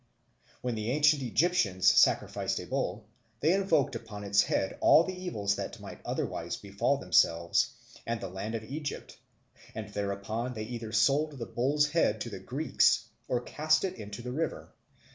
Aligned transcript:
When 0.61 0.73
the 0.73 0.89
ancient 0.89 1.21
Egyptians 1.21 1.85
sacrificed 1.87 2.59
a 2.59 2.65
bull, 2.65 3.05
they 3.39 3.53
invoked 3.53 3.93
upon 3.93 4.23
its 4.23 4.41
head 4.41 4.75
all 4.81 5.03
the 5.03 5.13
evils 5.13 5.53
that 5.57 5.79
might 5.79 6.01
otherwise 6.03 6.57
befall 6.57 6.97
themselves 6.97 7.69
and 8.07 8.19
the 8.19 8.27
land 8.27 8.55
of 8.55 8.63
Egypt, 8.63 9.19
and 9.75 9.89
thereupon 9.89 10.55
they 10.55 10.63
either 10.63 10.91
sold 10.91 11.37
the 11.37 11.45
bull's 11.45 11.89
head 11.91 12.19
to 12.21 12.31
the 12.31 12.39
Greeks 12.39 13.09
or 13.27 13.41
cast 13.41 13.83
it 13.83 13.93
into 13.95 14.23
the 14.23 14.31
river. 14.31 14.69